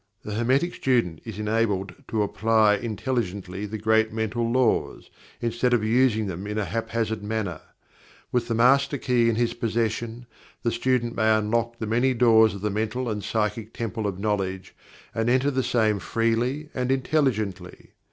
The 0.23 0.33
Hermetic 0.33 0.73
Student 0.73 1.21
is 1.25 1.37
enabled 1.37 1.93
to 2.07 2.23
apply 2.23 2.73
intelligently 2.77 3.67
the 3.67 3.77
great 3.77 4.11
Mental 4.11 4.51
Laws, 4.51 5.11
instead 5.41 5.75
of 5.75 5.83
using 5.83 6.25
them 6.25 6.47
in 6.47 6.57
a 6.57 6.65
haphazard 6.65 7.21
manner. 7.21 7.61
With 8.31 8.47
the 8.47 8.55
Master 8.55 8.97
Key 8.97 9.29
in 9.29 9.35
his 9.35 9.53
possession, 9.53 10.25
the 10.63 10.71
student 10.71 11.15
may 11.15 11.31
unlock 11.37 11.77
the 11.77 11.85
many 11.85 12.15
doors 12.15 12.55
of 12.55 12.61
the 12.61 12.71
mental 12.71 13.07
and 13.11 13.23
psychic 13.23 13.73
temple 13.75 14.07
of 14.07 14.17
knowledge, 14.17 14.73
and 15.13 15.29
enter 15.29 15.51
the 15.51 15.61
same 15.61 15.99
freely 15.99 16.69
and 16.73 16.91
intelligently. 16.91 17.91